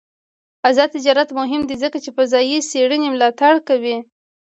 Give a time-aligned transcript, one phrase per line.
[0.67, 3.97] آزاد تجارت مهم دی ځکه چې فضايي څېړنې ملاتړ کوي.